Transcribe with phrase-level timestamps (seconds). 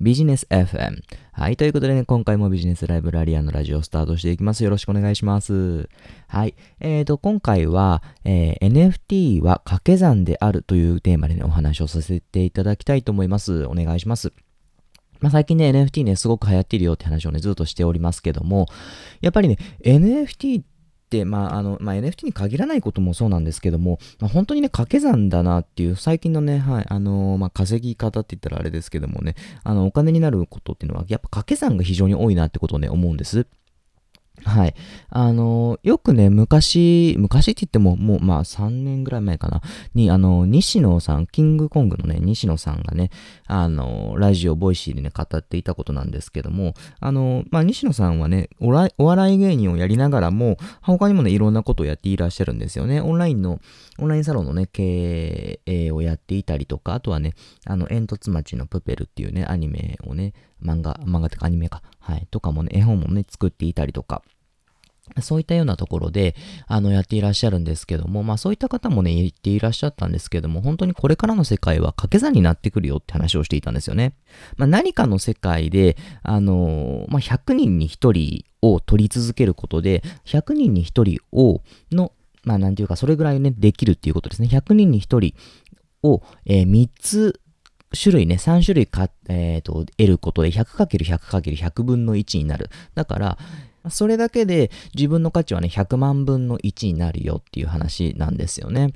[0.00, 1.02] ビジネス FM。
[1.32, 1.56] はい。
[1.56, 4.62] ということでね、今回もビジネスライブラリアのラジオをスタートしていきます。
[4.62, 5.88] よろしくお願いします。
[6.28, 6.54] はい。
[6.78, 13.64] えーと、今回は、えー、NFT は掛け算であるというテーマでね、お話をさせていただきたいと思います。
[13.64, 14.32] お願いします。
[15.20, 18.66] まあ、最近ね、NFT ね、すごく流行っているよって話をね、ずっとしておりますけども、
[19.20, 20.77] やっぱりね、NFT って、
[21.24, 29.34] まあ、あの、まあ、NFT に限らないこともそうなんですけども、まあ、本当にね、掛け算だなっていう、最近のね、はい、あのー、まあ、稼ぎ方って言ったらあれですけどもね、
[29.64, 33.46] あの、お金になることっていうのは、やっぱ掛け算が非常に多いなってことをね、思うんです。
[34.44, 34.74] はい。
[35.10, 39.62] あの、よくね、昔、昔って言っても、もう、まあ、3年ぐらい前かな、
[39.94, 43.10] に、あの、西野さん、キングコングのね、西野さんがね、
[43.46, 48.68] あの、ラジオ、 Voicy でね、語っていたことなんですけども、あの、まあ、西野さんはねお、
[49.04, 53.00] 笑い芸人をやりながらも、他にもね、いろんなことをやっていらっしゃるんですよね。
[53.00, 53.60] オンラインの、
[53.98, 57.34] オンラインサロンのね、経営をやっていたりとか、あとはね、
[57.66, 64.22] あの、煙突町のプペルっていうね、アニメをね、漫画、漫画ってかアニメか、はい、とかもね、絵本もね、作っていたりとか、
[65.20, 66.34] そういったようなところで、
[66.66, 74.14] あの、やっていらっしゃるんですけども、まあそういった方もね、言っていらっしゃったんですけども、本当にこれからの世界は掛け算になってくるよって話をしていたんですよね。
[74.56, 81.60] まあ何かの世界で、あのまあ100人に1人を取り続けることで、100人に1人を、
[81.92, 82.12] の、
[82.44, 84.48] まあなんていうか、それぐらいね、できるっていうことですね。
[84.48, 85.34] 100人に1人
[86.02, 87.38] を、えー、3つ
[87.92, 92.70] 種類ね、3種類か、えっ、ー、と、得ることで 100×100×100 分の1になる。
[92.94, 93.38] だから、
[93.90, 98.92] それだけで自分の価値はね、100万分の1になるよっていう話なんですよね。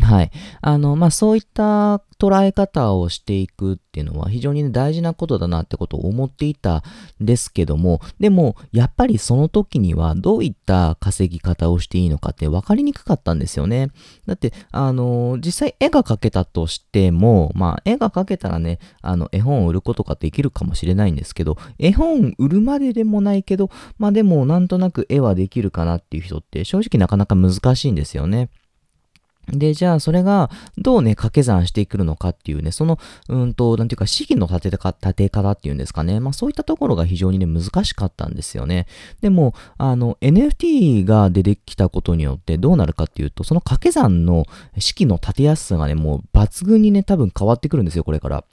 [0.00, 0.30] はい。
[0.62, 6.82] あの、まあ、そういった捉え方をしていくっていうのは非常に、ね、大事なことだなってことを思っていた
[7.22, 13.90] んですけども、でも、やっぱりその時にはどういった稼ぎ方をしていいのかって分かりにくかったんですよね。
[14.26, 23.68] だって、あの、実際絵が描けたとしても、まあ、絵が描けたらね、あの、絵本を売ることができるかもしれないんですけど、絵本売るまででもないけど、
[23.98, 28.48] まあでも、なんとなく絵はできるかなっていう人って正直なかなか難しいんですよね。
[29.48, 32.98] で、じゃあ、それが、どうね、掛け算してくるのかっていうね、その、
[33.28, 36.20] うんと、なんていうか、資金の立てか立て方っていうんですかね。
[36.20, 38.86] まあ、そういったところが非常にね、難しかったんですよね。
[39.20, 44.46] でも、あの、NFT が出てきたことによって、どうなるかっていうと、その掛け算の
[44.78, 48.44] 式の立てやすさがね、もう抜群にね、多分変わってくるんですよ、これから。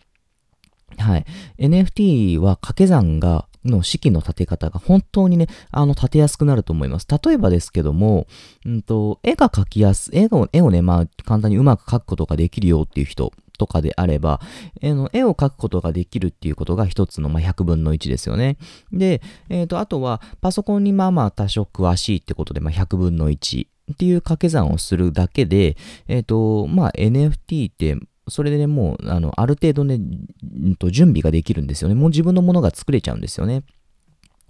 [0.97, 1.25] はい。
[1.59, 7.07] NFT は掛け算がの式の立て方が本当にね、あの、立てやすくなると思います。
[7.23, 8.27] 例えばですけども、
[8.65, 14.39] うんと、絵が描きやす、絵を、絵をね、まあ、簡単にうまく描くことができるよっていう人とかであれば、
[14.81, 18.57] えの絵を描くことができるっていうことが一つの、まあ、100分の1ですよね。
[18.91, 25.77] で、えっ、ー、と、あとは、パソコンにまあまあ多少詳しいってことで、まあ、100分の1っていう掛け算をするだけで、
[26.07, 27.97] えっ、ー、と、まあ、NFT って、
[28.29, 31.95] それでね、もう、あの、ある程度ね、んと準備ができるんですよね。
[31.95, 33.63] もう自分のものが作れちゃうんですよね。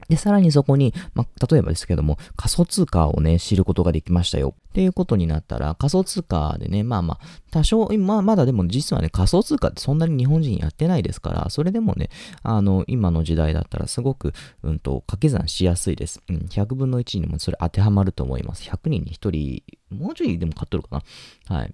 [0.07, 4.56] で、さらにそこに、まあ、例えばですけども、仮想通貨をね、知ることができましたよ。
[4.69, 12.09] っていうことになったら、仮想通貨でね、まあまあ、多少、まあ、まだでも実はね、仮想通貨ってそんなに日本人やってないですから、それでもね、
[12.44, 16.22] あの、今の時代だったらすごく、うんと、掛け算しやすいです。
[16.29, 18.63] うん、100分の1にもそれ当てはまると思います。
[18.63, 19.63] 100人に1人、
[19.96, 21.03] もうちょいでも買っとるか
[21.50, 21.56] な。
[21.56, 21.73] はい。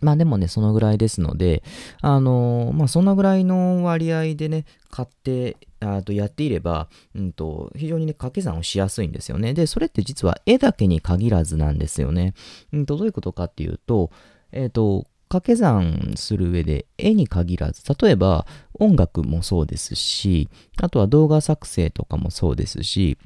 [0.00, 1.62] まあでもね、そのぐらいですので、
[2.00, 9.54] あのー、まあそんなぐらいの割合でね、買って、あとやっていれば、うんと、非常にね、掛け算をしやすいんですよね。
[9.54, 12.34] で、それって実は絵だけに限らずなんですよね。
[12.72, 14.10] うんと、どういうことかっていうと、
[14.52, 18.46] えっ、ー、と、掛け算する上で絵に限らず、例えば
[18.78, 23.16] 音楽もそうですし、あとは動画作成とかもそうですし、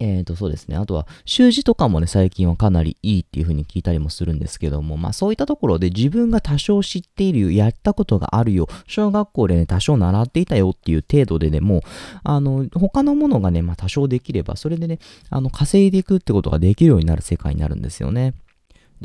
[0.00, 0.76] えーと、そうですね。
[0.76, 11.82] あとは、習字とかもね、最近はかなりいいっていう風に聞いたりもするんですけども、まあそういったところで自分が多少知っているよ、やったことがあるよ、小学校でね、多少習っていたよっていう程度でで、も、
[12.22, 14.98] あの、他のものがね、まあ多少できれば、それでね、
[15.30, 18.34] あの、稼いでいくってことができるようになる世界になるんですよね。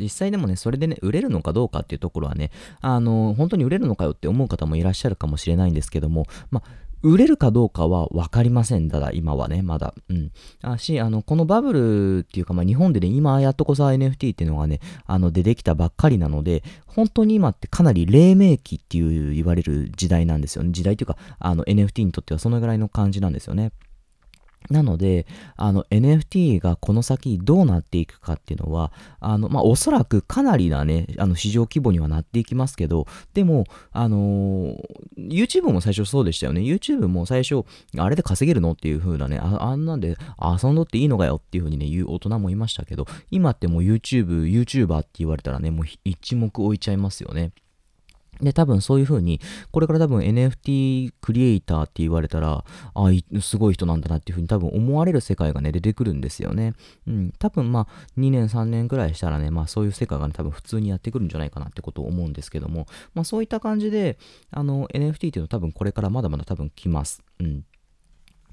[0.00, 2.50] 実際でもね、それでね、売れるのかどうかっていうところはね、
[2.80, 8.90] あの、本当に売れるのかよって思う方もいらっしゃるかもしれないんですけども、まあ、売れるかどうかは分かりません。
[8.90, 9.94] ただ、今はね、まだ。
[10.10, 10.32] うん。
[10.62, 20.72] あし、あの、このバブルっていうか、まあ、日本でね、今やっとこそ NFT っていうのがね、あの、出てきたばっかりなので、本当に今ってかなり黎明期っていう言われる時代なんですよね。
[20.72, 23.72] 時代っていうか、あの、NFT にとってはそのぐらいの感じなんですよね。
[24.68, 25.26] なので、
[25.56, 34.76] あの NFT がこの先どうなっていくかっていうのは、あの、まあ、おそらくかなりなね、あの市場規模にはなっていきますけど、でも、あのー、
[35.28, 36.60] YouTube も最初そうでしたよね。
[36.60, 37.64] YouTube も最初、
[37.96, 47.52] あれで稼げるのっていう風なね、ああんなんで遊んどっていいのかよっていう風にね、言う大人もいましたけど、今ってもう YouTube、YouTuber って言われたらね、もう一目置いちゃいますよね。
[48.42, 49.40] で、多分そういう風に、
[49.70, 52.64] これから多分 NFT クリエイターって言われたら、
[52.94, 53.10] あ
[53.40, 56.74] すごい人なんだなっていう風に多分思われる世界がね、出てくるんですよね。
[57.06, 57.32] うん。
[57.38, 57.86] 多分まあ、
[58.18, 64.18] 2年3年くらいしたらね、まあそういう世界がね、多分普通にやってくるんじゃないかなってことを思うんですけども、まあそういった感じで、
[64.50, 67.22] あの、NFT っていうのは多分これからまだまだ多分来ます。
[67.40, 67.64] うん。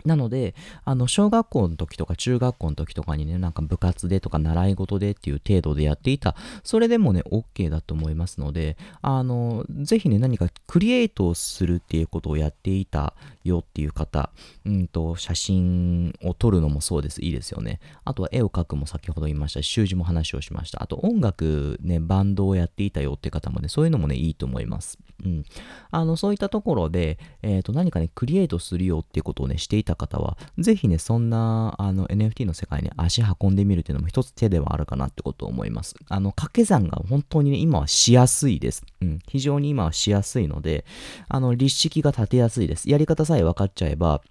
[0.05, 0.55] なので、
[0.85, 13.13] あの、小学校の時とか中学校の時とかにね、なんか部活でとか習い事でっていう程度でやっていた、それでもね、OK だと思いますので、あの、ぜひね、何かクリエイトをするっていうことをやっていた
[13.43, 14.29] よっていう方、
[14.65, 17.21] うんと、写真を撮るのもそうです。
[17.21, 17.79] いいですよね。
[18.05, 20.81] あとは絵を描くも先ほど言いましたし、習字も話をしました。
[20.83, 24.97] あと音楽ね、バンドをやっていたよっていう方もね、そういうのもね、いいと思います。
[25.23, 25.45] うん。
[25.91, 35.95] あの、そういったところで、えっ、ー、と、何かね、クリエイトするよっていうことをね、していたた方は、ぜひね、そんな、あの、NFT の世界に足運んでみるっていうのも一つ手ではあるかなってことを思います。
[36.09, 38.83] あの、掛け算が本当にね、今はしやすいです。
[39.01, 39.19] うん。
[39.27, 40.85] 非常に今はしやすいので、
[41.27, 42.89] あの、立式が立てやすいです。
[42.89, 44.21] やり方さえ分かっちゃえば、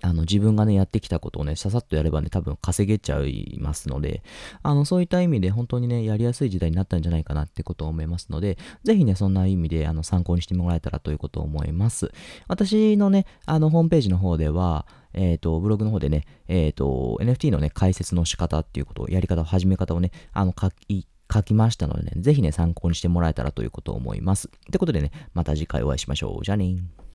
[0.00, 4.22] あの、自分がね、やってきたことをね、ささっとやればね、多分稼げちゃいますので、
[4.62, 12.12] あの、そういった意味で本当にね、やりやすい時代になったんじゃないかなってことを思いますので、ぜひね、そんな意味で、あの、参考にしてもらえたらということを思います。
[12.48, 24.48] 私のね、あの、ホームページの方では、えっ、ー、と、ブログの方でね、えっ、ー、と、NFT のね、解説の仕方っていうことを、やり方、始め方をね、あの、書き、書きましたのでね、ぜひね、参考にしてもらえたらということを思います。
[24.48, 26.44] ってことでね、また次回お会いしましょう。
[26.44, 26.76] じゃあね